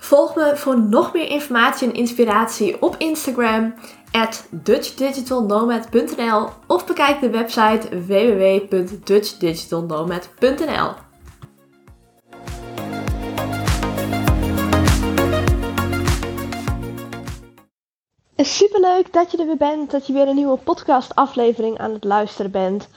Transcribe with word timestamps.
Volg 0.00 0.34
me 0.34 0.56
voor 0.56 0.80
nog 0.80 1.12
meer 1.12 1.28
informatie 1.28 1.88
en 1.88 1.94
inspiratie 1.94 2.82
op 2.82 2.94
Instagram 2.98 3.74
at 4.12 4.48
dutchdigitalnomad.nl 4.50 6.48
of 6.66 6.86
bekijk 6.86 7.20
de 7.20 7.30
website 7.30 8.04
www.dutchdigitalnomad.nl. 8.06 10.90
Superleuk 18.36 19.12
dat 19.12 19.30
je 19.30 19.38
er 19.38 19.46
weer 19.46 19.56
bent, 19.56 19.90
dat 19.90 20.06
je 20.06 20.12
weer 20.12 20.28
een 20.28 20.34
nieuwe 20.34 20.58
podcast 20.58 21.14
aflevering 21.14 21.78
aan 21.78 21.92
het 21.92 22.04
luisteren 22.04 22.50
bent. 22.50 22.88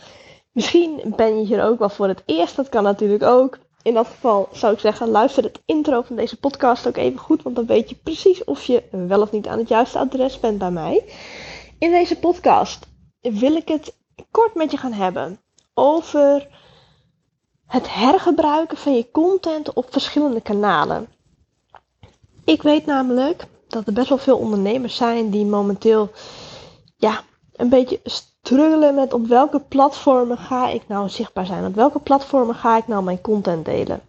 Misschien 0.51 1.13
ben 1.15 1.39
je 1.39 1.45
hier 1.45 1.63
ook 1.63 1.79
wel 1.79 1.89
voor 1.89 2.07
het 2.07 2.23
eerst, 2.25 2.55
dat 2.55 2.69
kan 2.69 2.83
natuurlijk 2.83 3.23
ook 3.23 3.57
in 3.83 3.93
dat 3.93 4.07
geval 4.07 4.49
zou 4.51 4.73
ik 4.73 4.79
zeggen, 4.79 5.07
luister 5.07 5.43
het 5.43 5.61
intro 5.65 6.01
van 6.01 6.15
deze 6.15 6.39
podcast 6.39 6.87
ook 6.87 6.97
even 6.97 7.19
goed, 7.19 7.43
want 7.43 7.55
dan 7.55 7.65
weet 7.65 7.89
je 7.89 7.95
precies 7.95 8.43
of 8.43 8.63
je 8.63 8.83
wel 8.91 9.21
of 9.21 9.31
niet 9.31 9.47
aan 9.47 9.57
het 9.57 9.67
juiste 9.67 9.99
adres 9.99 10.39
bent 10.39 10.57
bij 10.57 10.71
mij. 10.71 11.03
In 11.77 11.91
deze 11.91 12.19
podcast 12.19 12.87
wil 13.21 13.55
ik 13.55 13.67
het 13.67 13.95
kort 14.31 14.55
met 14.55 14.71
je 14.71 14.77
gaan 14.77 14.93
hebben 14.93 15.39
over 15.73 16.47
het 17.67 17.93
hergebruiken 17.93 18.77
van 18.77 18.95
je 18.95 19.11
content 19.11 19.73
op 19.73 19.91
verschillende 19.91 20.41
kanalen. 20.41 21.07
Ik 22.45 22.61
weet 22.61 22.85
namelijk 22.85 23.45
dat 23.67 23.87
er 23.87 23.93
best 23.93 24.09
wel 24.09 24.17
veel 24.17 24.37
ondernemers 24.37 24.95
zijn 24.95 25.29
die 25.29 25.45
momenteel 25.45 26.11
ja, 26.97 27.23
een 27.53 27.69
beetje 27.69 27.99
struggelen 28.43 28.95
met 28.95 29.13
op 29.13 29.27
welke 29.27 29.59
platformen 29.59 30.37
ga 30.37 30.69
ik 30.69 30.87
nou 30.87 31.09
zichtbaar 31.09 31.45
zijn? 31.45 31.65
Op 31.65 31.75
welke 31.75 31.99
platformen 31.99 32.55
ga 32.55 32.77
ik 32.77 32.87
nou 32.87 33.03
mijn 33.03 33.21
content 33.21 33.65
delen? 33.65 34.01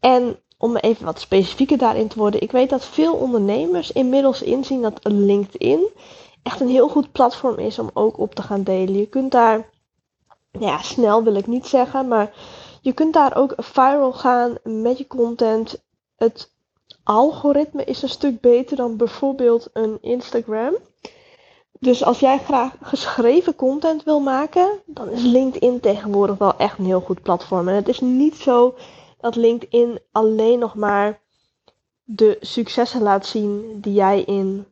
En 0.00 0.36
om 0.58 0.76
even 0.76 1.04
wat 1.04 1.20
specifieker 1.20 1.78
daarin 1.78 2.08
te 2.08 2.18
worden, 2.18 2.40
ik 2.42 2.52
weet 2.52 2.70
dat 2.70 2.84
veel 2.84 3.14
ondernemers 3.14 3.92
inmiddels 3.92 4.42
inzien 4.42 4.82
dat 4.82 5.00
LinkedIn 5.02 5.88
echt 6.42 6.60
een 6.60 6.68
heel 6.68 6.88
goed 6.88 7.12
platform 7.12 7.58
is 7.58 7.78
om 7.78 7.90
ook 7.92 8.18
op 8.18 8.34
te 8.34 8.42
gaan 8.42 8.62
delen. 8.62 8.98
Je 8.98 9.08
kunt 9.08 9.32
daar, 9.32 9.70
ja, 10.50 10.82
snel 10.82 11.22
wil 11.22 11.34
ik 11.34 11.46
niet 11.46 11.66
zeggen, 11.66 12.08
maar 12.08 12.34
je 12.80 12.92
kunt 12.92 13.14
daar 13.14 13.36
ook 13.36 13.54
viral 13.56 14.12
gaan 14.12 14.54
met 14.62 14.98
je 14.98 15.06
content. 15.06 15.84
Het 16.16 16.50
algoritme 17.04 17.84
is 17.84 18.02
een 18.02 18.08
stuk 18.08 18.40
beter 18.40 18.76
dan 18.76 18.96
bijvoorbeeld 18.96 19.68
een 19.72 19.98
Instagram. 20.00 20.76
Dus 21.80 22.04
als 22.04 22.20
jij 22.20 22.38
graag 22.38 22.72
geschreven 22.82 23.54
content 23.54 24.04
wil 24.04 24.20
maken, 24.20 24.68
dan 24.86 25.10
is 25.10 25.22
LinkedIn 25.22 25.80
tegenwoordig 25.80 26.38
wel 26.38 26.56
echt 26.56 26.78
een 26.78 26.84
heel 26.84 27.00
goed 27.00 27.22
platform. 27.22 27.68
En 27.68 27.74
het 27.74 27.88
is 27.88 28.00
niet 28.00 28.36
zo 28.36 28.74
dat 29.20 29.36
LinkedIn 29.36 29.98
alleen 30.12 30.58
nog 30.58 30.74
maar 30.74 31.20
de 32.02 32.36
successen 32.40 33.02
laat 33.02 33.26
zien 33.26 33.80
die 33.80 33.92
jij 33.92 34.22
in, 34.22 34.66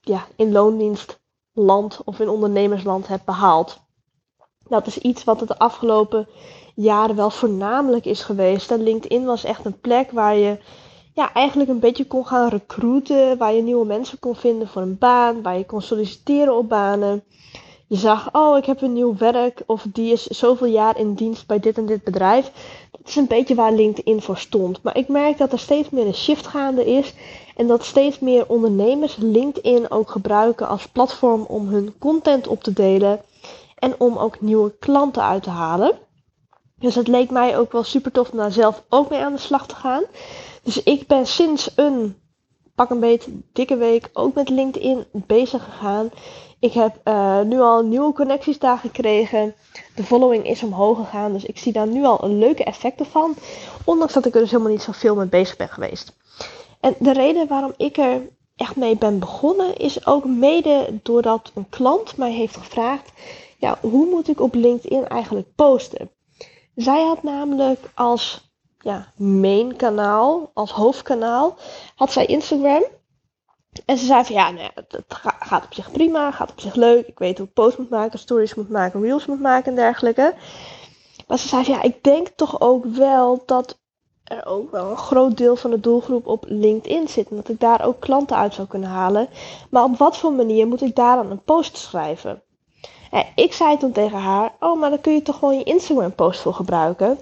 ja, 0.00 0.26
in 0.36 0.52
loondienstland 0.52 2.00
of 2.04 2.20
in 2.20 2.28
ondernemersland 2.28 3.08
hebt 3.08 3.24
behaald. 3.24 3.80
Dat 4.68 4.86
is 4.86 4.98
iets 4.98 5.24
wat 5.24 5.40
het 5.40 5.48
de 5.48 5.58
afgelopen 5.58 6.28
jaren 6.74 7.16
wel 7.16 7.30
voornamelijk 7.30 8.04
is 8.04 8.22
geweest. 8.22 8.70
En 8.70 8.82
LinkedIn 8.82 9.24
was 9.24 9.44
echt 9.44 9.64
een 9.64 9.80
plek 9.80 10.10
waar 10.10 10.36
je 10.36 10.58
ja, 11.14 11.32
eigenlijk 11.32 11.70
een 11.70 11.78
beetje 11.78 12.06
kon 12.06 12.26
gaan 12.26 12.48
recruiten. 12.48 13.38
Waar 13.38 13.52
je 13.52 13.62
nieuwe 13.62 13.86
mensen 13.86 14.18
kon 14.18 14.36
vinden 14.36 14.68
voor 14.68 14.82
een 14.82 14.98
baan. 14.98 15.42
Waar 15.42 15.58
je 15.58 15.66
kon 15.66 15.82
solliciteren 15.82 16.56
op 16.56 16.68
banen. 16.68 17.24
Je 17.86 17.96
zag, 17.96 18.28
oh, 18.32 18.56
ik 18.56 18.64
heb 18.64 18.82
een 18.82 18.92
nieuw 18.92 19.16
werk. 19.16 19.62
Of 19.66 19.86
die 19.92 20.12
is 20.12 20.26
zoveel 20.26 20.66
jaar 20.66 20.98
in 20.98 21.14
dienst 21.14 21.46
bij 21.46 21.60
dit 21.60 21.78
en 21.78 21.86
dit 21.86 22.04
bedrijf. 22.04 22.50
Dat 22.90 23.08
is 23.08 23.16
een 23.16 23.26
beetje 23.26 23.54
waar 23.54 23.72
LinkedIn 23.72 24.22
voor 24.22 24.38
stond. 24.38 24.82
Maar 24.82 24.96
ik 24.96 25.08
merk 25.08 25.38
dat 25.38 25.52
er 25.52 25.58
steeds 25.58 25.90
meer 25.90 26.06
een 26.06 26.14
shift 26.14 26.46
gaande 26.46 26.84
is. 26.84 27.14
En 27.56 27.66
dat 27.66 27.84
steeds 27.84 28.18
meer 28.18 28.48
ondernemers 28.48 29.16
LinkedIn 29.16 29.90
ook 29.90 30.10
gebruiken 30.10 30.68
als 30.68 30.86
platform 30.86 31.42
om 31.42 31.68
hun 31.68 31.94
content 31.98 32.46
op 32.46 32.62
te 32.62 32.72
delen. 32.72 33.20
En 33.78 33.94
om 33.98 34.16
ook 34.16 34.40
nieuwe 34.40 34.72
klanten 34.78 35.22
uit 35.22 35.42
te 35.42 35.50
halen. 35.50 35.98
Dus 36.78 36.94
het 36.94 37.08
leek 37.08 37.30
mij 37.30 37.58
ook 37.58 37.72
wel 37.72 37.84
super 37.84 38.12
tof 38.12 38.30
om 38.30 38.38
daar 38.38 38.52
zelf 38.52 38.82
ook 38.88 39.10
mee 39.10 39.20
aan 39.20 39.32
de 39.32 39.38
slag 39.38 39.66
te 39.66 39.74
gaan. 39.74 40.02
Dus 40.64 40.82
ik 40.82 41.06
ben 41.06 41.26
sinds 41.26 41.70
een 41.76 42.16
pak 42.74 42.90
een 42.90 43.00
beetje 43.00 43.30
dikke 43.52 43.76
week 43.76 44.10
ook 44.12 44.34
met 44.34 44.48
LinkedIn 44.48 45.04
bezig 45.12 45.64
gegaan. 45.64 46.10
Ik 46.58 46.72
heb 46.72 47.00
uh, 47.04 47.40
nu 47.40 47.60
al 47.60 47.82
nieuwe 47.82 48.12
connecties 48.12 48.58
daar 48.58 48.78
gekregen. 48.78 49.54
De 49.94 50.04
following 50.04 50.46
is 50.46 50.62
omhoog 50.62 50.98
gegaan. 50.98 51.32
Dus 51.32 51.44
ik 51.44 51.58
zie 51.58 51.72
daar 51.72 51.86
nu 51.86 52.04
al 52.04 52.24
een 52.24 52.38
leuke 52.38 52.64
effecten 52.64 53.06
van. 53.06 53.34
Ondanks 53.84 54.12
dat 54.12 54.26
ik 54.26 54.34
er 54.34 54.40
dus 54.40 54.50
helemaal 54.50 54.72
niet 54.72 54.82
zoveel 54.82 55.14
mee 55.14 55.26
bezig 55.26 55.56
ben 55.56 55.68
geweest. 55.68 56.12
En 56.80 56.94
de 56.98 57.12
reden 57.12 57.48
waarom 57.48 57.72
ik 57.76 57.96
er 57.96 58.28
echt 58.56 58.76
mee 58.76 58.96
ben 58.96 59.18
begonnen 59.18 59.76
is 59.76 60.06
ook 60.06 60.24
mede 60.24 61.00
doordat 61.02 61.50
een 61.54 61.68
klant 61.68 62.16
mij 62.16 62.32
heeft 62.32 62.56
gevraagd: 62.56 63.12
ja, 63.58 63.78
hoe 63.80 64.06
moet 64.06 64.28
ik 64.28 64.40
op 64.40 64.54
LinkedIn 64.54 65.08
eigenlijk 65.08 65.54
posten? 65.54 66.10
Zij 66.74 67.02
had 67.02 67.22
namelijk 67.22 67.90
als 67.94 68.53
ja, 68.84 69.12
main 69.16 69.76
kanaal, 69.76 70.50
als 70.54 70.70
hoofdkanaal, 70.70 71.56
had 71.94 72.12
zij 72.12 72.26
Instagram. 72.26 72.84
En 73.84 73.98
ze 73.98 74.06
zei 74.06 74.24
van 74.24 74.34
ja, 74.34 74.50
nou 74.50 74.70
het, 74.74 75.04
gaat 75.38 75.64
op 75.64 75.74
zich 75.74 75.90
prima, 75.90 76.30
gaat 76.30 76.50
op 76.50 76.60
zich 76.60 76.74
leuk. 76.74 77.06
Ik 77.06 77.18
weet 77.18 77.38
hoe 77.38 77.46
ik 77.46 77.52
posts 77.52 77.78
moet 77.78 77.90
maken, 77.90 78.18
stories 78.18 78.54
moet 78.54 78.68
maken, 78.68 79.00
reels 79.00 79.26
moet 79.26 79.40
maken 79.40 79.70
en 79.70 79.74
dergelijke. 79.74 80.34
Maar 81.26 81.38
ze 81.38 81.48
zei 81.48 81.64
van 81.64 81.74
ja, 81.74 81.82
ik 81.82 82.02
denk 82.02 82.28
toch 82.28 82.60
ook 82.60 82.84
wel 82.84 83.42
dat 83.46 83.78
er 84.24 84.46
ook 84.46 84.70
wel 84.70 84.90
een 84.90 84.96
groot 84.96 85.36
deel 85.36 85.56
van 85.56 85.70
de 85.70 85.80
doelgroep 85.80 86.26
op 86.26 86.44
LinkedIn 86.48 87.08
zit. 87.08 87.28
En 87.30 87.36
dat 87.36 87.48
ik 87.48 87.60
daar 87.60 87.84
ook 87.84 88.00
klanten 88.00 88.36
uit 88.36 88.54
zou 88.54 88.68
kunnen 88.68 88.88
halen. 88.88 89.28
Maar 89.70 89.84
op 89.84 89.98
wat 89.98 90.16
voor 90.16 90.32
manier 90.32 90.66
moet 90.66 90.82
ik 90.82 90.96
daar 90.96 91.16
dan 91.16 91.30
een 91.30 91.42
post 91.42 91.76
schrijven? 91.76 92.42
En 93.10 93.26
ik 93.34 93.52
zei 93.52 93.76
toen 93.76 93.92
tegen 93.92 94.18
haar, 94.18 94.52
oh, 94.60 94.80
maar 94.80 94.90
dan 94.90 95.00
kun 95.00 95.12
je 95.12 95.22
toch 95.22 95.38
gewoon 95.38 95.58
je 95.58 95.64
Instagram 95.64 96.14
post 96.14 96.40
voor 96.40 96.54
gebruiken. 96.54 97.18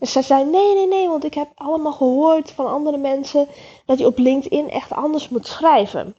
En 0.00 0.06
zij 0.06 0.22
zei: 0.22 0.44
Nee, 0.44 0.74
nee, 0.74 0.86
nee, 0.86 1.08
want 1.08 1.24
ik 1.24 1.34
heb 1.34 1.50
allemaal 1.54 1.92
gehoord 1.92 2.50
van 2.50 2.66
andere 2.66 2.96
mensen 2.96 3.48
dat 3.84 3.98
je 3.98 4.06
op 4.06 4.18
LinkedIn 4.18 4.70
echt 4.70 4.92
anders 4.92 5.28
moet 5.28 5.46
schrijven. 5.46 6.16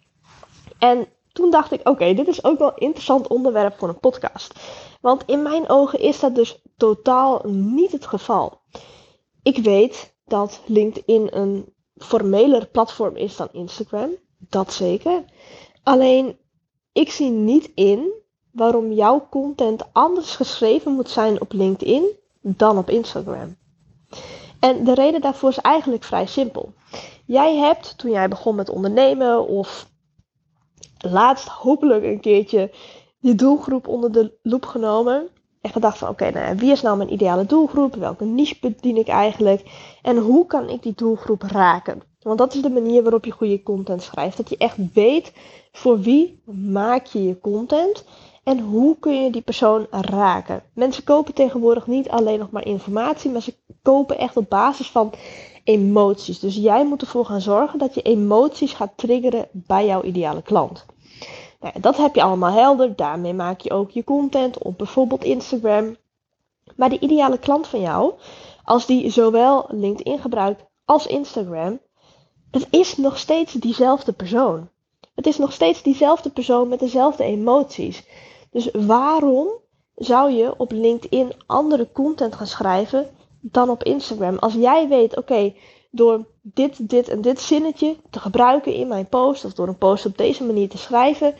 En 0.80 1.08
toen 1.34 1.52
dacht 1.52 1.72
ik: 1.72 1.90
Oké, 1.90 2.14
dit 2.14 2.28
is 2.28 2.44
ook 2.44 2.60
wel 2.60 2.68
een 2.68 2.78
interessant 2.78 3.28
onderwerp 3.28 3.78
voor 3.78 3.90
een 3.90 4.00
podcast. 4.00 4.54
Want 5.02 5.24
in 5.26 5.42
mijn 5.42 5.70
ogen 5.70 6.00
is 6.00 6.20
dat 6.20 6.36
dus 6.36 6.62
totaal 6.78 7.42
niet 7.46 7.92
het 7.92 8.06
geval. 8.06 8.62
Ik 9.44 9.58
weet 9.58 10.14
dat 10.26 10.62
LinkedIn 10.66 11.28
een 11.36 11.74
formeler 11.96 12.68
platform 12.68 13.16
is 13.16 13.36
dan 13.36 13.48
Instagram. 13.52 14.10
Dat 14.38 14.74
zeker. 14.74 15.24
Alleen, 15.84 16.38
ik 16.92 17.12
zie 17.12 17.30
niet 17.30 17.72
in 17.76 18.12
waarom 18.52 18.92
jouw 18.92 19.28
content 19.30 19.84
anders 19.94 20.36
geschreven 20.36 20.92
moet 20.92 21.10
zijn 21.10 21.42
op 21.42 21.54
LinkedIn 21.54 22.06
dan 22.42 22.78
op 22.78 22.90
Instagram. 22.90 23.60
En 24.62 24.84
de 24.84 24.94
reden 24.94 25.22
daarvoor 25.22 25.50
is 25.50 25.58
eigenlijk 25.58 26.04
vrij 26.04 26.26
simpel. 26.26 26.74
Jij 27.26 27.56
hebt 27.56 27.98
toen 27.98 28.12
jij 28.12 28.28
begon 28.28 28.56
met 28.56 28.70
ondernemen 28.70 29.48
of 29.48 29.88
laatst 30.98 31.48
hopelijk 31.48 32.04
een 32.04 32.20
keertje 32.20 32.72
je 33.20 33.36
doelgroep 33.36 33.88
onder 33.88 34.12
de 34.12 34.38
loep 34.44 34.66
genomen. 34.66 35.28
En 35.62 35.70
gedacht 35.70 35.98
van 35.98 36.10
oké, 36.10 36.32
nou, 36.32 36.56
wie 36.56 36.72
is 36.72 36.82
nou 36.82 36.98
mijn 36.98 37.14
ideale 37.14 37.46
doelgroep? 37.46 37.96
Welke 37.96 38.26
niche 38.26 38.58
bedien 38.62 38.98
ik 38.98 39.08
eigenlijk? 39.08 39.64
En 40.02 40.18
hoe 40.18 40.46
kan 40.46 40.70
ik 40.70 40.84
die 40.84 40.94
doelgroep 40.96 41.42
raken? 41.42 42.02
Want 42.20 42.38
dat 42.38 42.54
is 42.54 42.62
de 42.62 42.70
manier 42.70 43.04
waarop 43.04 43.26
je 43.26 43.32
goede 43.32 43.64
content 43.64 44.04
schrijft. 44.04 44.38
Dat 44.38 44.50
je 44.50 44.58
echt 44.58 44.78
weet 44.94 45.34
voor 45.72 46.00
wie 46.00 46.42
maak 46.72 47.06
je 47.06 47.24
je 47.24 47.40
content. 47.40 48.06
En 48.44 48.60
hoe 48.60 48.98
kun 49.00 49.24
je 49.24 49.32
die 49.32 49.42
persoon 49.42 49.88
raken? 49.90 50.64
Mensen 50.74 51.04
kopen 51.04 51.34
tegenwoordig 51.34 51.88
niet 51.88 52.10
alleen 52.10 52.40
nog 52.40 52.52
maar 52.52 52.66
informatie, 52.66 53.32
maar 53.32 53.42
ze 53.42 53.56
kopen 53.82 54.18
echt 54.18 54.38
op 54.38 54.50
basis 54.50 54.90
van 54.90 55.14
emoties. 55.64 56.40
Dus 56.40 56.56
jij 56.56 56.86
moet 56.86 57.02
ervoor 57.02 57.26
gaan 57.26 57.42
zorgen 57.42 57.80
dat 57.80 57.94
je 57.94 58.02
emoties 58.02 58.74
gaat 58.74 58.92
triggeren 58.96 59.48
bij 59.52 59.86
jouw 59.86 60.04
ideale 60.04 60.42
klant. 60.42 60.86
Nou, 61.60 61.80
dat 61.80 61.98
heb 61.98 62.16
je 62.16 62.22
allemaal 62.22 62.52
helder. 62.52 62.96
Daarmee 62.96 63.34
maak 63.34 63.62
je 63.62 63.72
ook 63.72 63.92
je 63.92 64.04
content 64.04 64.58
op 64.58 64.78
bijvoorbeeld 64.78 65.24
Instagram. 65.24 65.96
Maar 66.76 66.90
de 66.90 67.00
ideale 67.00 67.38
klant 67.38 67.68
van 67.68 67.82
jou, 67.82 68.14
als 68.64 68.86
die 68.86 69.10
zowel 69.10 69.66
LinkedIn 69.68 70.20
gebruikt 70.20 70.64
als 70.86 71.08
Instagram, 71.08 71.80
het 72.52 72.68
is 72.70 72.98
nog 72.98 73.18
steeds 73.18 73.54
diezelfde 73.54 74.12
persoon. 74.12 74.70
Het 75.16 75.28
is 75.28 75.38
nog 75.38 75.54
steeds 75.54 75.82
diezelfde 75.82 76.30
persoon 76.30 76.68
met 76.68 76.80
dezelfde 76.80 77.24
emoties. 77.24 78.04
Dus 78.52 78.70
waarom 78.72 79.48
zou 79.96 80.32
je 80.32 80.54
op 80.58 80.72
LinkedIn 80.72 81.34
andere 81.46 81.92
content 81.92 82.36
gaan 82.36 82.48
schrijven 82.48 83.10
dan 83.42 83.70
op 83.70 83.84
Instagram? 83.84 84.38
Als 84.38 84.54
jij 84.54 84.88
weet, 84.88 85.18
oké, 85.18 85.54
door 85.92 86.26
dit, 86.42 86.90
dit 86.90 87.10
en 87.10 87.22
dit 87.22 87.42
zinnetje 87.42 87.96
te 88.10 88.20
gebruiken 88.20 88.74
in 88.74 88.88
mijn 88.88 89.08
post, 89.08 89.46
of 89.46 89.54
door 89.54 89.68
een 89.68 89.78
post 89.78 90.06
op 90.06 90.18
deze 90.18 90.44
manier 90.44 90.70
te 90.70 90.78
schrijven, 90.78 91.36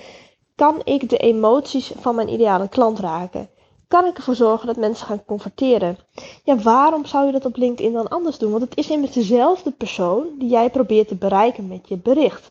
kan 0.56 0.82
ik 0.84 1.10
de 1.10 1.18
emoties 1.18 1.92
van 2.00 2.16
mijn 2.16 2.34
ideale 2.34 2.70
klant 2.70 3.00
raken? 3.00 3.50
Kan 3.88 4.06
ik 4.06 4.18
ervoor 4.18 4.36
zorgen 4.36 4.68
dat 4.68 4.78
mensen 4.78 5.06
gaan 5.08 5.26
converteren? 5.26 5.98
Ja, 6.44 6.58
waarom 6.58 7.06
zou 7.06 7.26
je 7.26 7.32
dat 7.32 7.46
op 7.46 7.56
LinkedIn 7.56 7.94
dan 7.94 8.08
anders 8.08 8.38
doen? 8.38 8.52
Want 8.52 8.64
het 8.64 8.78
is 8.78 8.90
immers 8.90 9.12
dezelfde 9.12 9.72
persoon 9.72 10.28
die 10.38 10.50
jij 10.50 10.70
probeert 10.70 11.08
te 11.08 11.16
bereiken 11.16 11.68
met 11.68 11.88
je 11.88 11.98
bericht. 11.98 12.50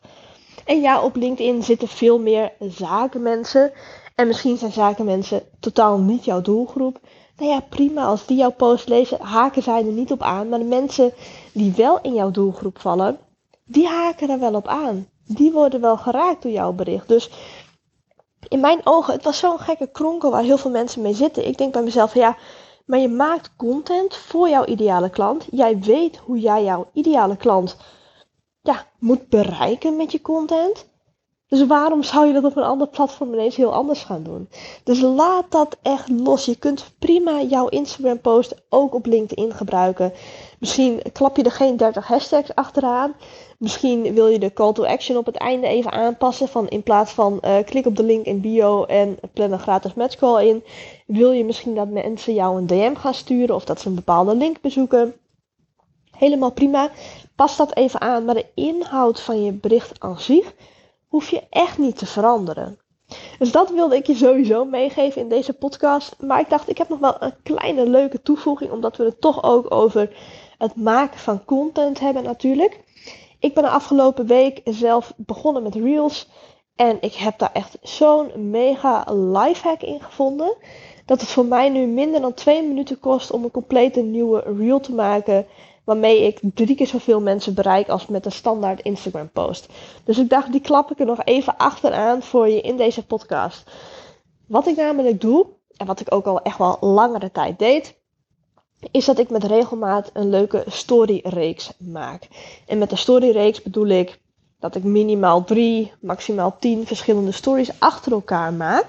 En 0.64 0.80
ja, 0.80 1.02
op 1.02 1.16
LinkedIn 1.16 1.62
zitten 1.62 1.88
veel 1.88 2.18
meer 2.18 2.52
zakenmensen. 2.58 3.72
En 4.14 4.26
misschien 4.26 4.56
zijn 4.56 4.72
zakenmensen 4.72 5.42
totaal 5.60 5.98
niet 5.98 6.24
jouw 6.24 6.40
doelgroep. 6.40 7.00
Nou 7.40 7.52
ja, 7.52 7.60
prima. 7.60 8.04
Als 8.04 8.26
die 8.26 8.36
jouw 8.36 8.50
post 8.50 8.88
lezen, 8.88 9.20
haken 9.20 9.62
zij 9.62 9.86
er 9.86 9.92
niet 9.92 10.12
op 10.12 10.22
aan. 10.22 10.48
Maar 10.48 10.58
de 10.58 10.64
mensen 10.64 11.12
die 11.52 11.72
wel 11.72 12.00
in 12.00 12.14
jouw 12.14 12.30
doelgroep 12.30 12.78
vallen, 12.80 13.18
die 13.64 13.86
haken 13.86 14.30
er 14.30 14.38
wel 14.38 14.54
op 14.54 14.66
aan. 14.66 15.08
Die 15.26 15.52
worden 15.52 15.80
wel 15.80 15.96
geraakt 15.96 16.42
door 16.42 16.52
jouw 16.52 16.72
bericht. 16.72 17.08
Dus 17.08 17.30
in 18.48 18.60
mijn 18.60 18.80
ogen, 18.84 19.14
het 19.14 19.24
was 19.24 19.38
zo'n 19.38 19.58
gekke 19.58 19.86
kronkel 19.86 20.30
waar 20.30 20.42
heel 20.42 20.58
veel 20.58 20.70
mensen 20.70 21.02
mee 21.02 21.14
zitten. 21.14 21.46
Ik 21.46 21.58
denk 21.58 21.72
bij 21.72 21.82
mezelf, 21.82 22.14
ja, 22.14 22.36
maar 22.84 22.98
je 22.98 23.08
maakt 23.08 23.56
content 23.56 24.16
voor 24.16 24.48
jouw 24.48 24.64
ideale 24.64 25.10
klant. 25.10 25.46
Jij 25.50 25.78
weet 25.78 26.16
hoe 26.16 26.40
jij 26.40 26.64
jouw 26.64 26.88
ideale 26.92 27.36
klant 27.36 27.76
ja, 28.62 28.86
moet 28.98 29.28
bereiken 29.28 29.96
met 29.96 30.12
je 30.12 30.20
content. 30.20 30.88
Dus 31.50 31.66
waarom 31.66 32.02
zou 32.02 32.26
je 32.26 32.32
dat 32.32 32.44
op 32.44 32.56
een 32.56 32.62
ander 32.62 32.88
platform 32.88 33.32
ineens 33.32 33.56
heel 33.56 33.72
anders 33.72 34.02
gaan 34.02 34.22
doen? 34.22 34.48
Dus 34.84 35.00
laat 35.00 35.44
dat 35.48 35.76
echt 35.82 36.08
los. 36.08 36.44
Je 36.44 36.56
kunt 36.56 36.90
prima 36.98 37.42
jouw 37.42 37.68
Instagram 37.68 38.20
post 38.20 38.54
ook 38.68 38.94
op 38.94 39.06
LinkedIn 39.06 39.52
gebruiken. 39.52 40.12
Misschien 40.58 41.02
klap 41.12 41.36
je 41.36 41.42
er 41.42 41.50
geen 41.50 41.76
30 41.76 42.06
hashtags 42.06 42.54
achteraan. 42.54 43.14
Misschien 43.58 44.14
wil 44.14 44.26
je 44.26 44.38
de 44.38 44.52
call 44.52 44.72
to 44.72 44.84
action 44.84 45.16
op 45.16 45.26
het 45.26 45.36
einde 45.36 45.66
even 45.66 45.92
aanpassen. 45.92 46.48
Van 46.48 46.68
in 46.68 46.82
plaats 46.82 47.12
van 47.12 47.38
uh, 47.44 47.56
klik 47.64 47.86
op 47.86 47.96
de 47.96 48.04
link 48.04 48.24
in 48.24 48.40
bio 48.40 48.84
en 48.84 49.18
plan 49.32 49.52
een 49.52 49.58
gratis 49.58 49.94
matchcall 49.94 50.46
in. 50.46 50.64
Wil 51.06 51.30
je 51.30 51.44
misschien 51.44 51.74
dat 51.74 51.88
mensen 51.88 52.34
jou 52.34 52.58
een 52.58 52.66
DM 52.66 52.94
gaan 52.94 53.14
sturen 53.14 53.54
of 53.54 53.64
dat 53.64 53.80
ze 53.80 53.88
een 53.88 53.94
bepaalde 53.94 54.34
link 54.34 54.60
bezoeken. 54.60 55.14
Helemaal 56.10 56.52
prima. 56.52 56.90
Pas 57.36 57.56
dat 57.56 57.76
even 57.76 58.00
aan. 58.00 58.24
Maar 58.24 58.34
de 58.34 58.46
inhoud 58.54 59.20
van 59.20 59.44
je 59.44 59.52
bericht 59.52 60.00
aan 60.00 60.20
zich 60.20 60.52
hoef 61.10 61.30
je 61.30 61.42
echt 61.50 61.78
niet 61.78 61.98
te 61.98 62.06
veranderen. 62.06 62.78
Dus 63.38 63.52
dat 63.52 63.70
wilde 63.70 63.96
ik 63.96 64.06
je 64.06 64.14
sowieso 64.14 64.64
meegeven 64.64 65.22
in 65.22 65.28
deze 65.28 65.52
podcast. 65.52 66.16
Maar 66.20 66.40
ik 66.40 66.48
dacht, 66.48 66.68
ik 66.68 66.78
heb 66.78 66.88
nog 66.88 66.98
wel 66.98 67.16
een 67.18 67.34
kleine 67.42 67.88
leuke 67.88 68.22
toevoeging, 68.22 68.70
omdat 68.70 68.96
we 68.96 69.04
het 69.04 69.20
toch 69.20 69.42
ook 69.42 69.74
over 69.74 70.16
het 70.58 70.76
maken 70.76 71.18
van 71.18 71.44
content 71.44 72.00
hebben 72.00 72.22
natuurlijk. 72.22 72.80
Ik 73.38 73.54
ben 73.54 73.62
de 73.62 73.70
afgelopen 73.70 74.26
week 74.26 74.60
zelf 74.64 75.12
begonnen 75.16 75.62
met 75.62 75.74
Reels. 75.74 76.28
En 76.76 76.98
ik 77.00 77.14
heb 77.14 77.38
daar 77.38 77.52
echt 77.52 77.78
zo'n 77.82 78.50
mega 78.50 79.04
lifehack 79.12 79.82
in 79.82 80.00
gevonden. 80.00 80.56
Dat 81.06 81.20
het 81.20 81.30
voor 81.30 81.46
mij 81.46 81.68
nu 81.68 81.86
minder 81.86 82.20
dan 82.20 82.34
twee 82.34 82.62
minuten 82.62 82.98
kost 82.98 83.30
om 83.30 83.44
een 83.44 83.50
complete 83.50 84.00
nieuwe 84.00 84.42
reel 84.58 84.80
te 84.80 84.94
maken 84.94 85.46
waarmee 85.90 86.22
ik 86.26 86.40
drie 86.54 86.76
keer 86.76 86.86
zoveel 86.86 87.20
mensen 87.20 87.54
bereik 87.54 87.88
als 87.88 88.06
met 88.06 88.24
een 88.24 88.32
standaard 88.32 88.80
Instagram 88.80 89.30
post. 89.30 89.68
Dus 90.04 90.18
ik 90.18 90.28
dacht, 90.28 90.52
die 90.52 90.60
klap 90.60 90.90
ik 90.90 90.98
er 90.98 91.06
nog 91.06 91.24
even 91.24 91.56
achteraan 91.56 92.22
voor 92.22 92.48
je 92.48 92.60
in 92.60 92.76
deze 92.76 93.06
podcast. 93.06 93.70
Wat 94.46 94.66
ik 94.66 94.76
namelijk 94.76 95.20
doe, 95.20 95.46
en 95.76 95.86
wat 95.86 96.00
ik 96.00 96.14
ook 96.14 96.26
al 96.26 96.42
echt 96.42 96.58
wel 96.58 96.76
langere 96.80 97.30
tijd 97.30 97.58
deed, 97.58 97.94
is 98.90 99.04
dat 99.04 99.18
ik 99.18 99.30
met 99.30 99.44
regelmaat 99.44 100.10
een 100.12 100.30
leuke 100.30 100.64
storyreeks 100.66 101.72
maak. 101.78 102.28
En 102.66 102.78
met 102.78 102.90
de 102.90 102.96
storyreeks 102.96 103.62
bedoel 103.62 103.86
ik 103.86 104.20
dat 104.58 104.74
ik 104.74 104.84
minimaal 104.84 105.44
drie, 105.44 105.92
maximaal 106.00 106.56
tien 106.58 106.86
verschillende 106.86 107.32
stories 107.32 107.80
achter 107.80 108.12
elkaar 108.12 108.52
maak 108.52 108.86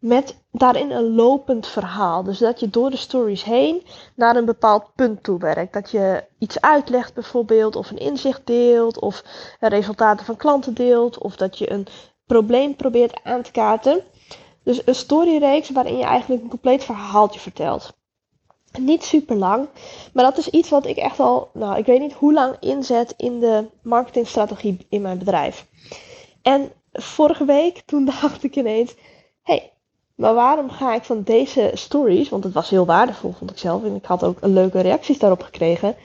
met 0.00 0.36
daarin 0.52 0.90
een 0.90 1.14
lopend 1.14 1.66
verhaal. 1.66 2.22
Dus 2.22 2.38
dat 2.38 2.60
je 2.60 2.70
door 2.70 2.90
de 2.90 2.96
stories 2.96 3.44
heen 3.44 3.82
naar 4.14 4.36
een 4.36 4.44
bepaald 4.44 4.84
punt 4.94 5.22
toe 5.22 5.38
werkt. 5.38 5.72
Dat 5.72 5.90
je 5.90 6.24
iets 6.38 6.60
uitlegt 6.60 7.14
bijvoorbeeld, 7.14 7.76
of 7.76 7.90
een 7.90 7.98
inzicht 7.98 8.40
deelt, 8.44 8.98
of 8.98 9.24
resultaten 9.60 10.26
van 10.26 10.36
klanten 10.36 10.74
deelt, 10.74 11.18
of 11.18 11.36
dat 11.36 11.58
je 11.58 11.72
een 11.72 11.86
probleem 12.26 12.76
probeert 12.76 13.20
aan 13.24 13.42
te 13.42 13.50
kaarten. 13.50 14.02
Dus 14.62 14.86
een 14.86 14.94
storyreeks 14.94 15.70
waarin 15.70 15.96
je 15.96 16.04
eigenlijk 16.04 16.42
een 16.42 16.48
compleet 16.48 16.84
verhaaltje 16.84 17.40
vertelt. 17.40 17.98
Niet 18.78 19.04
super 19.04 19.36
lang, 19.36 19.68
maar 20.12 20.24
dat 20.24 20.38
is 20.38 20.48
iets 20.48 20.68
wat 20.68 20.86
ik 20.86 20.96
echt 20.96 21.20
al, 21.20 21.50
nou 21.52 21.78
ik 21.78 21.86
weet 21.86 22.00
niet 22.00 22.12
hoe 22.12 22.32
lang 22.32 22.56
inzet 22.60 23.14
in 23.16 23.40
de 23.40 23.66
marketingstrategie 23.82 24.86
in 24.88 25.02
mijn 25.02 25.18
bedrijf. 25.18 25.66
En 26.42 26.72
vorige 26.92 27.44
week, 27.44 27.82
toen 27.86 28.04
dacht 28.20 28.44
ik 28.44 28.56
ineens, 28.56 28.94
hey, 29.42 29.72
maar 30.20 30.34
waarom 30.34 30.70
ga 30.70 30.94
ik 30.94 31.02
van 31.02 31.22
deze 31.22 31.70
stories, 31.74 32.28
want 32.28 32.44
het 32.44 32.52
was 32.52 32.70
heel 32.70 32.86
waardevol 32.86 33.32
vond 33.32 33.50
ik 33.50 33.58
zelf 33.58 33.84
en 33.84 33.94
ik 33.94 34.04
had 34.04 34.24
ook 34.24 34.38
leuke 34.40 34.80
reacties 34.80 35.18
daarop 35.18 35.42
gekregen. 35.42 35.96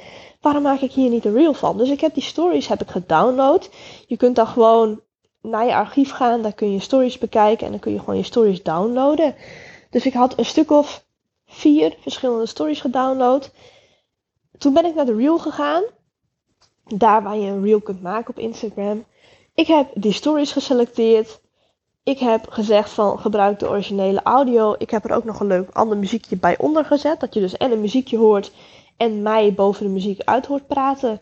Waarom 0.41 0.63
maak 0.63 0.79
ik 0.79 0.91
hier 0.91 1.09
niet 1.09 1.25
een 1.25 1.33
reel 1.33 1.53
van? 1.53 1.77
Dus 1.77 1.89
ik 1.89 2.01
heb 2.01 2.13
die 2.13 2.23
stories 2.23 2.67
heb 2.67 2.81
ik 2.81 2.89
gedownload. 2.89 3.69
Je 4.07 4.17
kunt 4.17 4.35
dan 4.35 4.47
gewoon 4.47 5.01
naar 5.41 5.65
je 5.65 5.75
archief 5.75 6.11
gaan, 6.11 6.41
daar 6.41 6.53
kun 6.53 6.71
je 6.71 6.79
stories 6.79 7.17
bekijken 7.17 7.65
en 7.65 7.71
dan 7.71 7.79
kun 7.79 7.91
je 7.91 7.99
gewoon 7.99 8.17
je 8.17 8.23
stories 8.23 8.63
downloaden. 8.63 9.35
Dus 9.89 10.05
ik 10.05 10.13
had 10.13 10.37
een 10.37 10.45
stuk 10.45 10.71
of 10.71 11.05
vier 11.45 11.95
verschillende 11.99 12.45
stories 12.45 12.81
gedownload. 12.81 13.51
Toen 14.57 14.73
ben 14.73 14.85
ik 14.85 14.95
naar 14.95 15.05
de 15.05 15.15
reel 15.15 15.37
gegaan. 15.37 15.83
Daar 16.85 17.23
waar 17.23 17.37
je 17.37 17.47
een 17.47 17.63
reel 17.63 17.81
kunt 17.81 18.01
maken 18.01 18.29
op 18.29 18.39
Instagram. 18.39 19.05
Ik 19.53 19.67
heb 19.67 19.89
die 19.93 20.13
stories 20.13 20.51
geselecteerd. 20.51 21.43
Ik 22.05 22.19
heb 22.19 22.49
gezegd 22.49 22.89
van 22.89 23.19
gebruik 23.19 23.59
de 23.59 23.69
originele 23.69 24.23
audio. 24.23 24.75
Ik 24.77 24.89
heb 24.89 25.05
er 25.05 25.15
ook 25.15 25.23
nog 25.23 25.39
een 25.39 25.47
leuk 25.47 25.69
ander 25.69 25.97
muziekje 25.97 26.37
bij 26.37 26.57
onder 26.57 26.85
gezet. 26.85 27.19
Dat 27.19 27.33
je 27.33 27.39
dus 27.39 27.57
en 27.57 27.71
een 27.71 27.81
muziekje 27.81 28.17
hoort 28.17 28.51
en 28.97 29.21
mij 29.21 29.53
boven 29.53 29.85
de 29.85 29.91
muziek 29.91 30.21
uit 30.21 30.45
hoort 30.45 30.67
praten. 30.67 31.21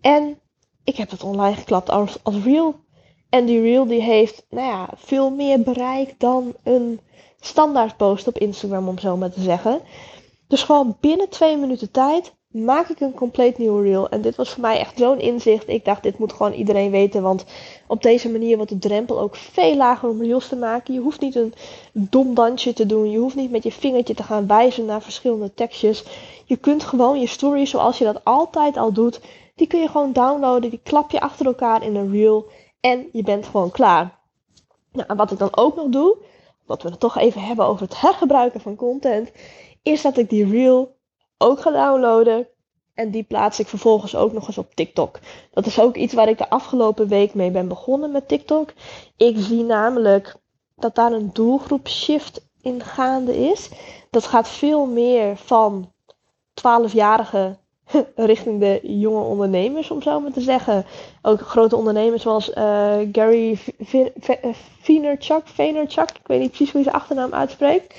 En 0.00 0.38
ik 0.84 0.96
heb 0.96 1.10
het 1.10 1.22
online 1.22 1.56
geklapt 1.56 1.90
als, 1.90 2.18
als 2.22 2.42
reel. 2.44 2.74
En 3.28 3.44
die 3.44 3.60
reel 3.60 3.86
die 3.86 4.02
heeft 4.02 4.46
nou 4.50 4.66
ja, 4.66 4.88
veel 4.96 5.30
meer 5.30 5.60
bereik 5.60 6.14
dan 6.18 6.54
een 6.62 7.00
standaard 7.40 7.96
post 7.96 8.26
op 8.26 8.38
Instagram 8.38 8.88
om 8.88 8.98
zo 8.98 9.16
maar 9.16 9.32
te 9.32 9.40
zeggen. 9.40 9.80
Dus 10.48 10.62
gewoon 10.62 10.96
binnen 11.00 11.28
twee 11.28 11.56
minuten 11.56 11.90
tijd 11.90 12.34
maak 12.54 12.88
ik 12.88 13.00
een 13.00 13.14
compleet 13.14 13.58
nieuwe 13.58 13.82
reel. 13.82 14.08
En 14.08 14.22
dit 14.22 14.36
was 14.36 14.50
voor 14.50 14.60
mij 14.60 14.78
echt 14.78 14.98
zo'n 14.98 15.20
inzicht. 15.20 15.68
Ik 15.68 15.84
dacht, 15.84 16.02
dit 16.02 16.18
moet 16.18 16.32
gewoon 16.32 16.52
iedereen 16.52 16.90
weten. 16.90 17.22
Want 17.22 17.44
op 17.86 18.02
deze 18.02 18.30
manier 18.30 18.56
wordt 18.56 18.72
de 18.72 18.78
drempel 18.78 19.20
ook 19.20 19.36
veel 19.36 19.76
lager 19.76 20.08
om 20.08 20.22
reels 20.22 20.48
te 20.48 20.56
maken. 20.56 20.94
Je 20.94 21.00
hoeft 21.00 21.20
niet 21.20 21.34
een 21.34 21.54
dom 21.92 22.34
dansje 22.34 22.72
te 22.72 22.86
doen. 22.86 23.10
Je 23.10 23.18
hoeft 23.18 23.34
niet 23.34 23.50
met 23.50 23.62
je 23.62 23.72
vingertje 23.72 24.14
te 24.14 24.22
gaan 24.22 24.46
wijzen 24.46 24.84
naar 24.84 25.02
verschillende 25.02 25.54
tekstjes. 25.54 26.04
Je 26.44 26.56
kunt 26.56 26.84
gewoon 26.84 27.20
je 27.20 27.26
stories 27.26 27.70
zoals 27.70 27.98
je 27.98 28.04
dat 28.04 28.24
altijd 28.24 28.76
al 28.76 28.92
doet. 28.92 29.20
Die 29.54 29.66
kun 29.66 29.80
je 29.80 29.88
gewoon 29.88 30.12
downloaden. 30.12 30.70
Die 30.70 30.80
klap 30.82 31.10
je 31.10 31.20
achter 31.20 31.46
elkaar 31.46 31.84
in 31.84 31.96
een 31.96 32.10
reel. 32.10 32.46
En 32.80 33.08
je 33.12 33.22
bent 33.22 33.46
gewoon 33.46 33.70
klaar. 33.70 34.18
Nou, 34.92 35.08
en 35.08 35.16
wat 35.16 35.30
ik 35.30 35.38
dan 35.38 35.56
ook 35.56 35.76
nog 35.76 35.88
doe. 35.88 36.16
Wat 36.66 36.82
we 36.82 36.88
het 36.88 37.00
toch 37.00 37.18
even 37.18 37.42
hebben 37.42 37.66
over 37.66 37.82
het 37.86 38.00
hergebruiken 38.00 38.60
van 38.60 38.76
content. 38.76 39.30
Is 39.82 40.02
dat 40.02 40.16
ik 40.16 40.28
die 40.28 40.46
reel 40.46 40.93
ook 41.44 41.60
ga 41.60 41.70
downloaden. 41.70 42.48
En 42.94 43.10
die 43.10 43.22
plaats 43.22 43.60
ik 43.60 43.66
vervolgens 43.66 44.16
ook 44.16 44.32
nog 44.32 44.46
eens 44.46 44.58
op 44.58 44.74
TikTok. 44.74 45.18
Dat 45.50 45.66
is 45.66 45.80
ook 45.80 45.96
iets 45.96 46.14
waar 46.14 46.28
ik 46.28 46.38
de 46.38 46.50
afgelopen 46.50 47.08
week 47.08 47.34
mee 47.34 47.50
ben 47.50 47.68
begonnen 47.68 48.12
met 48.12 48.28
TikTok. 48.28 48.72
Ik 49.16 49.36
zie 49.38 49.62
namelijk 49.64 50.34
dat 50.76 50.94
daar 50.94 51.12
een 51.12 51.30
doelgroep 51.32 51.88
shift 51.88 52.48
in 52.60 52.80
gaande 52.80 53.36
is. 53.36 53.70
Dat 54.10 54.26
gaat 54.26 54.48
veel 54.48 54.86
meer 54.86 55.36
van 55.36 55.92
12-jarigen 56.60 57.58
richting 58.16 58.60
de 58.60 58.80
jonge 58.82 59.24
ondernemers, 59.24 59.90
om 59.90 60.02
zo 60.02 60.20
maar 60.20 60.32
te 60.32 60.40
zeggen. 60.40 60.86
Ook 61.22 61.40
grote 61.40 61.76
ondernemers 61.76 62.22
zoals 62.22 62.50
uh, 62.50 62.96
Gary 63.12 63.58
Vaynerchuk, 64.80 65.46
Vaynerchuk, 65.46 66.10
ik 66.10 66.26
weet 66.26 66.40
niet 66.40 66.48
precies 66.48 66.70
hoe 66.70 66.80
je 66.80 66.86
zijn 66.86 67.00
achternaam 67.00 67.34
uitspreekt. 67.34 67.94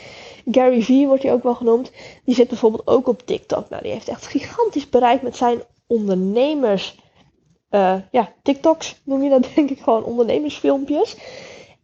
Gary 0.52 0.82
Vee 0.82 1.08
wordt 1.08 1.24
hij 1.24 1.34
ook 1.34 1.44
wel 1.44 1.56
genoemd. 1.56 1.92
Die 2.24 2.36
zit 2.36 2.48
bijvoorbeeld 2.48 2.88
ook 2.88 3.08
op 3.08 3.25
TikTok. 3.25 3.70
Nou, 3.70 3.84
die 3.84 3.92
heeft 3.92 4.08
echt 4.08 4.28
gigantisch 4.28 4.90
bereik 4.90 5.22
met 5.22 5.36
zijn 5.36 5.62
ondernemers. 5.88 7.00
Uh, 7.72 7.96
ja, 8.12 8.34
TikToks 8.42 9.02
noem 9.04 9.24
je 9.24 9.30
dat 9.30 9.48
denk 9.56 9.70
ik 9.70 9.80
gewoon 9.80 10.04
ondernemersfilmpjes. 10.04 11.18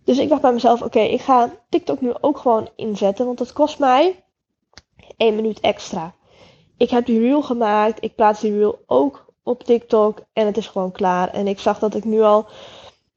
Dus 0.04 0.18
ik 0.18 0.30
dacht 0.30 0.42
bij 0.42 0.54
mezelf, 0.54 0.82
oké, 0.82 1.00
ik 1.00 1.22
ga 1.22 1.52
TikTok 1.70 2.02
nu 2.02 2.12
ook 2.22 2.38
gewoon 2.38 2.70
inzetten. 2.76 3.26
Want 3.26 3.38
dat 3.38 3.54
kost 3.54 3.80
mij 3.80 4.24
1 5.18 5.36
minuut 5.36 5.60
extra. 5.60 6.14
Ik 6.78 6.90
heb 6.90 7.06
die 7.06 7.20
reel 7.20 7.42
gemaakt. 7.42 8.04
Ik 8.04 8.16
plaats 8.16 8.42
die 8.42 8.58
reel 8.58 8.80
ook 8.86 9.26
op 9.44 9.64
TikTok 9.64 10.22
en 10.34 10.46
het 10.46 10.58
is 10.58 10.68
gewoon 10.68 10.92
klaar. 10.92 11.30
En 11.30 11.48
ik 11.48 11.60
zag 11.60 11.80
dat 11.80 11.96
ik 11.96 12.04
nu 12.04 12.22
al, 12.22 12.48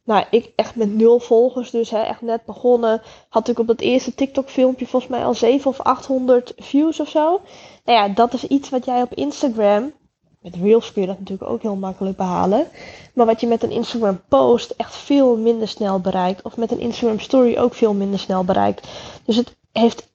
nou, 0.05 0.25
ik 0.31 0.53
echt 0.57 0.77
met 0.77 0.95
nul 0.95 1.19
volgers, 1.19 1.71
dus 1.71 1.91
hè, 1.91 2.01
echt 2.01 2.21
net 2.21 2.45
begonnen, 2.45 3.03
had 3.29 3.49
ik 3.49 3.59
op 3.59 3.67
dat 3.67 3.81
eerste 3.81 4.15
TikTok-filmpje 4.15 4.87
volgens 4.87 5.11
mij 5.11 5.25
al 5.25 5.35
7 5.35 5.71
of 5.71 5.81
800 5.81 6.53
views 6.57 7.01
of 7.01 7.09
zo. 7.09 7.41
Nou 7.85 7.99
ja, 7.99 8.09
dat 8.09 8.33
is 8.33 8.47
iets 8.47 8.69
wat 8.69 8.85
jij 8.85 9.03
op 9.03 9.15
Instagram, 9.15 9.93
met 10.41 10.55
Reels 10.55 10.93
kun 10.93 11.03
je 11.03 11.09
dat 11.09 11.19
natuurlijk 11.19 11.51
ook 11.51 11.63
heel 11.63 11.77
makkelijk 11.77 12.17
behalen, 12.17 12.69
maar 13.15 13.27
wat 13.27 13.41
je 13.41 13.47
met 13.47 13.63
een 13.63 13.71
Instagram 13.71 14.21
post 14.29 14.71
echt 14.71 14.97
veel 14.97 15.37
minder 15.37 15.69
snel 15.69 16.01
bereikt, 16.01 16.43
of 16.43 16.57
met 16.57 16.71
een 16.71 16.81
Instagram 16.81 17.21
story 17.21 17.57
ook 17.57 17.75
veel 17.75 17.95
minder 17.95 18.19
snel 18.19 18.45
bereikt. 18.45 18.89
Dus 19.25 19.37
het 19.37 19.57
heeft 19.73 20.09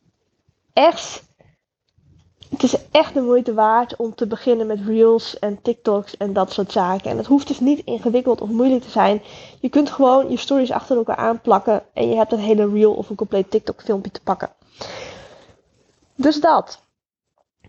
echt 0.73 1.23
het 2.49 2.63
is 2.63 2.75
echt 2.91 3.13
de 3.13 3.21
moeite 3.21 3.53
waard 3.53 3.95
om 3.95 4.15
te 4.15 4.27
beginnen 4.27 4.67
met 4.67 4.79
reels 4.85 5.39
en 5.39 5.61
TikToks 5.61 6.17
en 6.17 6.33
dat 6.33 6.51
soort 6.51 6.71
zaken. 6.71 7.11
En 7.11 7.17
het 7.17 7.25
hoeft 7.25 7.47
dus 7.47 7.59
niet 7.59 7.81
ingewikkeld 7.85 8.41
of 8.41 8.49
moeilijk 8.49 8.83
te 8.83 8.89
zijn. 8.89 9.21
Je 9.59 9.69
kunt 9.69 9.89
gewoon 9.89 10.29
je 10.29 10.37
stories 10.37 10.71
achter 10.71 10.97
elkaar 10.97 11.15
aanplakken 11.15 11.83
en 11.93 12.09
je 12.09 12.15
hebt 12.15 12.31
een 12.31 12.39
hele 12.39 12.69
reel 12.69 12.93
of 12.93 13.09
een 13.09 13.15
compleet 13.15 13.51
TikTok 13.51 13.81
filmpje 13.81 14.11
te 14.11 14.21
pakken. 14.21 14.49
Dus 16.15 16.41
dat. 16.41 16.81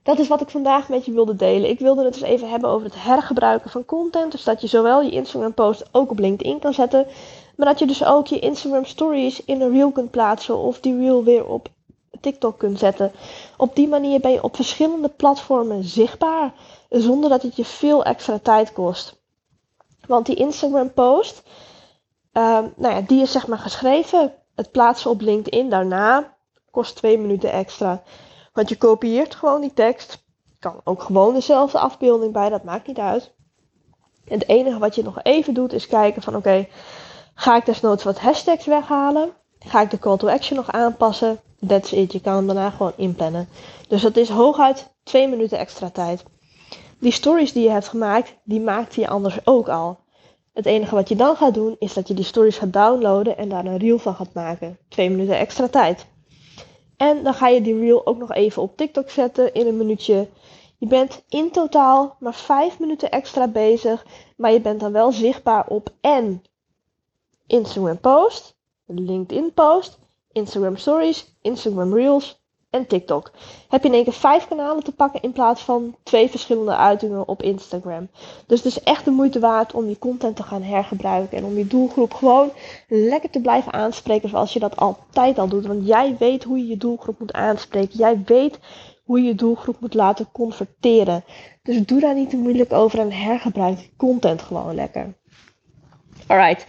Dat 0.02 0.18
is 0.18 0.28
wat 0.28 0.40
ik 0.40 0.48
vandaag 0.48 0.88
met 0.88 1.04
je 1.04 1.12
wilde 1.12 1.36
delen. 1.36 1.70
Ik 1.70 1.78
wilde 1.78 2.04
het 2.04 2.12
dus 2.12 2.22
even 2.22 2.50
hebben 2.50 2.70
over 2.70 2.86
het 2.86 3.02
hergebruiken 3.02 3.70
van 3.70 3.84
content. 3.84 4.32
Dus 4.32 4.44
dat 4.44 4.60
je 4.60 4.66
zowel 4.66 5.02
je 5.02 5.10
Instagram 5.10 5.54
post 5.54 5.84
ook 5.92 6.10
op 6.10 6.18
LinkedIn 6.18 6.58
kan 6.58 6.74
zetten. 6.74 7.06
Maar 7.56 7.66
dat 7.66 7.78
je 7.78 7.86
dus 7.86 8.04
ook 8.04 8.26
je 8.26 8.38
Instagram 8.38 8.84
stories 8.84 9.44
in 9.44 9.60
een 9.60 9.72
reel 9.72 9.90
kunt 9.90 10.10
plaatsen. 10.10 10.56
Of 10.56 10.80
die 10.80 10.98
reel 10.98 11.24
weer 11.24 11.46
op 11.46 11.68
TikTok 12.20 12.58
kunt 12.58 12.78
zetten. 12.78 13.12
Op 13.56 13.76
die 13.76 13.88
manier 13.88 14.20
ben 14.20 14.30
je 14.30 14.42
op 14.42 14.56
verschillende 14.56 15.08
platformen 15.08 15.84
zichtbaar, 15.84 16.52
zonder 16.88 17.30
dat 17.30 17.42
het 17.42 17.56
je 17.56 17.64
veel 17.64 18.04
extra 18.04 18.38
tijd 18.38 18.72
kost. 18.72 19.18
Want 20.06 20.26
die 20.26 20.36
Instagram 20.36 20.92
post, 20.92 21.42
uh, 22.32 22.58
nou 22.76 22.94
ja, 22.94 23.00
die 23.00 23.22
is 23.22 23.32
zeg 23.32 23.46
maar 23.46 23.58
geschreven. 23.58 24.34
Het 24.54 24.70
plaatsen 24.70 25.10
op 25.10 25.20
LinkedIn 25.20 25.70
daarna 25.70 26.36
kost 26.70 26.96
twee 26.96 27.18
minuten 27.18 27.52
extra. 27.52 28.02
Want 28.52 28.68
je 28.68 28.76
kopieert 28.76 29.34
gewoon 29.34 29.60
die 29.60 29.74
tekst. 29.74 30.24
Kan 30.58 30.80
ook 30.84 31.02
gewoon 31.02 31.34
dezelfde 31.34 31.78
afbeelding 31.78 32.32
bij, 32.32 32.48
dat 32.48 32.64
maakt 32.64 32.86
niet 32.86 32.98
uit. 32.98 33.32
het 34.24 34.48
enige 34.48 34.78
wat 34.78 34.94
je 34.94 35.02
nog 35.02 35.22
even 35.22 35.54
doet 35.54 35.72
is 35.72 35.86
kijken 35.86 36.22
van 36.22 36.36
oké, 36.36 36.68
ga 37.34 37.56
ik 37.56 37.66
desnoods 37.66 38.04
wat 38.04 38.18
hashtags 38.18 38.66
weghalen? 38.66 39.32
Ga 39.58 39.80
ik 39.80 39.90
de 39.90 39.98
call 39.98 40.16
to 40.16 40.28
action 40.28 40.56
nog 40.56 40.70
aanpassen? 40.70 41.40
That's 41.66 41.92
it. 41.92 42.12
Je 42.12 42.20
kan 42.20 42.34
hem 42.34 42.46
daarna 42.46 42.70
gewoon 42.70 42.92
inplannen. 42.96 43.48
Dus 43.88 44.02
dat 44.02 44.16
is 44.16 44.28
hooguit 44.28 44.90
twee 45.02 45.28
minuten 45.28 45.58
extra 45.58 45.90
tijd. 45.90 46.22
Die 46.98 47.12
stories 47.12 47.52
die 47.52 47.62
je 47.62 47.70
hebt 47.70 47.88
gemaakt, 47.88 48.36
die 48.44 48.60
maakte 48.60 49.00
je 49.00 49.08
anders 49.08 49.46
ook 49.46 49.68
al. 49.68 49.98
Het 50.52 50.66
enige 50.66 50.94
wat 50.94 51.08
je 51.08 51.16
dan 51.16 51.36
gaat 51.36 51.54
doen, 51.54 51.76
is 51.78 51.94
dat 51.94 52.08
je 52.08 52.14
die 52.14 52.24
stories 52.24 52.58
gaat 52.58 52.72
downloaden 52.72 53.36
en 53.36 53.48
daar 53.48 53.64
een 53.64 53.78
reel 53.78 53.98
van 53.98 54.14
gaat 54.14 54.34
maken. 54.34 54.78
Twee 54.88 55.10
minuten 55.10 55.38
extra 55.38 55.68
tijd. 55.68 56.06
En 56.96 57.22
dan 57.22 57.34
ga 57.34 57.48
je 57.48 57.60
die 57.60 57.78
reel 57.78 58.06
ook 58.06 58.18
nog 58.18 58.32
even 58.32 58.62
op 58.62 58.76
TikTok 58.76 59.10
zetten 59.10 59.54
in 59.54 59.66
een 59.66 59.76
minuutje. 59.76 60.28
Je 60.78 60.86
bent 60.86 61.22
in 61.28 61.50
totaal 61.50 62.16
maar 62.18 62.34
vijf 62.34 62.78
minuten 62.78 63.10
extra 63.10 63.48
bezig, 63.48 64.06
maar 64.36 64.52
je 64.52 64.60
bent 64.60 64.80
dan 64.80 64.92
wel 64.92 65.12
zichtbaar 65.12 65.66
op 65.66 65.92
en 66.00 66.42
Instagram 67.46 67.98
post, 67.98 68.56
LinkedIn 68.86 69.52
post 69.54 69.98
Instagram 70.32 70.76
Stories, 70.76 71.36
Instagram 71.42 71.94
Reels 71.94 72.40
en 72.70 72.86
TikTok. 72.86 73.30
Heb 73.68 73.82
je 73.82 73.88
in 73.88 73.94
één 73.94 74.04
keer 74.04 74.12
vijf 74.12 74.48
kanalen 74.48 74.84
te 74.84 74.92
pakken 74.92 75.22
in 75.22 75.32
plaats 75.32 75.62
van 75.62 75.96
twee 76.02 76.30
verschillende 76.30 76.76
uitingen 76.76 77.28
op 77.28 77.42
Instagram. 77.42 78.08
Dus 78.46 78.62
het 78.62 78.76
is 78.76 78.82
echt 78.82 79.04
de 79.04 79.10
moeite 79.10 79.38
waard 79.38 79.72
om 79.72 79.88
je 79.88 79.98
content 79.98 80.36
te 80.36 80.42
gaan 80.42 80.62
hergebruiken 80.62 81.38
en 81.38 81.44
om 81.44 81.56
je 81.56 81.66
doelgroep 81.66 82.12
gewoon 82.12 82.52
lekker 82.88 83.30
te 83.30 83.40
blijven 83.40 83.72
aanspreken 83.72 84.28
zoals 84.28 84.52
je 84.52 84.58
dat 84.58 84.76
altijd 84.76 85.38
al 85.38 85.48
doet. 85.48 85.66
Want 85.66 85.86
jij 85.86 86.16
weet 86.18 86.44
hoe 86.44 86.58
je 86.58 86.66
je 86.66 86.76
doelgroep 86.76 87.18
moet 87.18 87.32
aanspreken. 87.32 87.98
Jij 87.98 88.22
weet 88.24 88.58
hoe 89.04 89.20
je 89.20 89.26
je 89.26 89.34
doelgroep 89.34 89.80
moet 89.80 89.94
laten 89.94 90.28
converteren. 90.32 91.24
Dus 91.62 91.86
doe 91.86 92.00
daar 92.00 92.14
niet 92.14 92.30
te 92.30 92.36
moeilijk 92.36 92.72
over 92.72 92.98
en 92.98 93.12
hergebruik 93.12 93.76
die 93.76 93.92
content 93.96 94.42
gewoon 94.42 94.74
lekker. 94.74 95.14
Alright. 96.26 96.66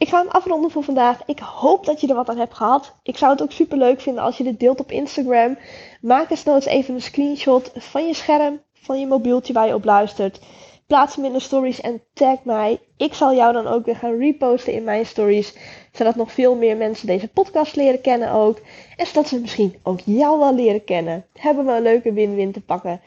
Ik 0.00 0.08
ga 0.08 0.18
hem 0.18 0.28
afronden 0.28 0.70
voor 0.70 0.82
vandaag. 0.82 1.20
Ik 1.26 1.38
hoop 1.38 1.86
dat 1.86 2.00
je 2.00 2.08
er 2.08 2.14
wat 2.14 2.28
aan 2.28 2.38
hebt 2.38 2.54
gehad. 2.54 2.94
Ik 3.02 3.16
zou 3.16 3.32
het 3.32 3.42
ook 3.42 3.52
super 3.52 3.78
leuk 3.78 4.00
vinden 4.00 4.22
als 4.22 4.36
je 4.36 4.44
dit 4.44 4.60
deelt 4.60 4.80
op 4.80 4.90
Instagram. 4.90 5.58
Maak 6.00 6.30
eens 6.30 6.46
eens 6.46 6.64
even 6.64 6.94
een 6.94 7.02
screenshot 7.02 7.70
van 7.74 8.06
je 8.06 8.14
scherm, 8.14 8.62
van 8.72 9.00
je 9.00 9.06
mobieltje 9.06 9.52
waar 9.52 9.66
je 9.66 9.74
op 9.74 9.84
luistert. 9.84 10.40
Plaats 10.86 11.16
hem 11.16 11.24
in 11.24 11.32
de 11.32 11.40
stories 11.40 11.80
en 11.80 12.02
tag 12.14 12.44
mij. 12.44 12.78
Ik 12.96 13.14
zal 13.14 13.34
jou 13.34 13.52
dan 13.52 13.66
ook 13.66 13.84
weer 13.84 13.96
gaan 13.96 14.18
reposten 14.18 14.72
in 14.72 14.84
mijn 14.84 15.06
stories. 15.06 15.54
Zodat 15.92 16.14
nog 16.16 16.32
veel 16.32 16.54
meer 16.54 16.76
mensen 16.76 17.06
deze 17.06 17.28
podcast 17.28 17.76
leren 17.76 18.00
kennen 18.00 18.32
ook. 18.32 18.60
En 18.96 19.06
zodat 19.06 19.28
ze 19.28 19.40
misschien 19.40 19.78
ook 19.82 20.00
jou 20.04 20.38
wel 20.38 20.54
leren 20.54 20.84
kennen. 20.84 21.26
Hebben 21.32 21.66
we 21.66 21.72
een 21.72 21.82
leuke 21.82 22.12
win-win 22.12 22.52
te 22.52 22.60
pakken. 22.60 23.00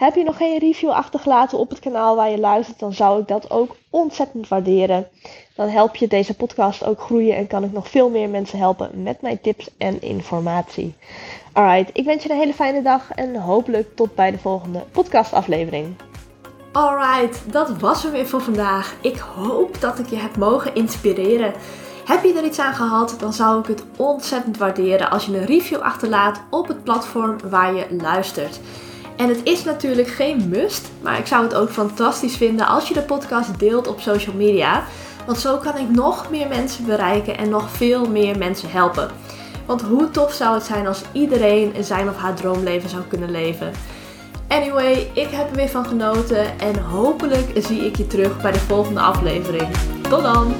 Heb 0.00 0.14
je 0.14 0.24
nog 0.24 0.36
geen 0.36 0.58
review 0.58 0.90
achtergelaten 0.90 1.58
op 1.58 1.70
het 1.70 1.78
kanaal 1.78 2.16
waar 2.16 2.30
je 2.30 2.38
luistert, 2.38 2.78
dan 2.78 2.92
zou 2.92 3.20
ik 3.20 3.28
dat 3.28 3.50
ook 3.50 3.76
ontzettend 3.90 4.48
waarderen. 4.48 5.08
Dan 5.54 5.68
help 5.68 5.96
je 5.96 6.08
deze 6.08 6.34
podcast 6.34 6.84
ook 6.84 7.00
groeien 7.00 7.36
en 7.36 7.46
kan 7.46 7.64
ik 7.64 7.72
nog 7.72 7.88
veel 7.88 8.10
meer 8.10 8.28
mensen 8.28 8.58
helpen 8.58 9.02
met 9.02 9.20
mijn 9.20 9.40
tips 9.40 9.70
en 9.78 10.02
informatie. 10.02 10.94
Alright, 11.52 11.98
ik 11.98 12.04
wens 12.04 12.22
je 12.22 12.30
een 12.30 12.38
hele 12.38 12.54
fijne 12.54 12.82
dag 12.82 13.10
en 13.10 13.36
hopelijk 13.36 13.96
tot 13.96 14.14
bij 14.14 14.30
de 14.30 14.38
volgende 14.38 14.84
podcastaflevering. 14.90 15.94
Alright, 16.72 17.52
dat 17.52 17.78
was 17.78 18.02
hem 18.02 18.12
weer 18.12 18.26
voor 18.26 18.42
vandaag. 18.42 18.94
Ik 19.00 19.16
hoop 19.18 19.80
dat 19.80 19.98
ik 19.98 20.06
je 20.06 20.16
heb 20.16 20.36
mogen 20.36 20.74
inspireren. 20.74 21.52
Heb 22.04 22.24
je 22.24 22.34
er 22.34 22.44
iets 22.44 22.58
aan 22.58 22.74
gehad, 22.74 23.16
dan 23.18 23.32
zou 23.32 23.60
ik 23.60 23.66
het 23.66 23.84
ontzettend 23.96 24.58
waarderen 24.58 25.10
als 25.10 25.26
je 25.26 25.36
een 25.36 25.46
review 25.46 25.80
achterlaat 25.80 26.42
op 26.50 26.68
het 26.68 26.84
platform 26.84 27.36
waar 27.50 27.74
je 27.74 27.86
luistert. 27.90 28.60
En 29.20 29.28
het 29.28 29.40
is 29.42 29.64
natuurlijk 29.64 30.08
geen 30.08 30.48
must, 30.48 30.88
maar 31.02 31.18
ik 31.18 31.26
zou 31.26 31.42
het 31.42 31.54
ook 31.54 31.70
fantastisch 31.70 32.36
vinden 32.36 32.66
als 32.66 32.88
je 32.88 32.94
de 32.94 33.02
podcast 33.02 33.58
deelt 33.58 33.88
op 33.88 34.00
social 34.00 34.34
media. 34.34 34.84
Want 35.26 35.38
zo 35.38 35.56
kan 35.56 35.76
ik 35.76 35.90
nog 35.90 36.30
meer 36.30 36.48
mensen 36.48 36.86
bereiken 36.86 37.38
en 37.38 37.48
nog 37.48 37.70
veel 37.70 38.08
meer 38.08 38.38
mensen 38.38 38.70
helpen. 38.70 39.10
Want 39.66 39.82
hoe 39.82 40.10
tof 40.10 40.32
zou 40.32 40.54
het 40.54 40.64
zijn 40.64 40.86
als 40.86 41.02
iedereen 41.12 41.72
zijn 41.80 42.08
of 42.08 42.16
haar 42.16 42.34
droomleven 42.34 42.88
zou 42.88 43.02
kunnen 43.08 43.30
leven? 43.30 43.72
Anyway, 44.48 45.10
ik 45.14 45.28
heb 45.30 45.50
er 45.50 45.56
weer 45.56 45.68
van 45.68 45.86
genoten 45.86 46.58
en 46.58 46.78
hopelijk 46.78 47.50
zie 47.54 47.86
ik 47.86 47.96
je 47.96 48.06
terug 48.06 48.42
bij 48.42 48.52
de 48.52 48.58
volgende 48.58 49.00
aflevering. 49.00 49.68
Tot 50.08 50.22
dan! 50.22 50.54